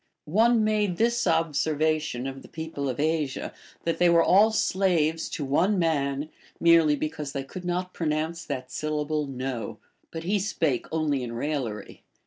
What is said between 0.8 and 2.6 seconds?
this observation of the